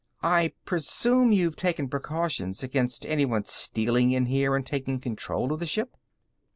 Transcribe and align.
"I 0.23 0.53
presume 0.65 1.31
you've 1.31 1.55
taken 1.55 1.87
precautions 1.87 2.63
against 2.63 3.05
anyone 3.05 3.45
stealing 3.45 4.09
in 4.09 4.25
here 4.25 4.55
and 4.55 4.65
taking 4.65 4.99
control 4.99 5.53
of 5.53 5.59
the 5.59 5.67
ship." 5.67 5.95